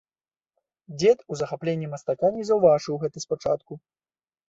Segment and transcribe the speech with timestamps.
[1.03, 3.73] Дзед у захапленні мастака не заўважыў гэта спачатку.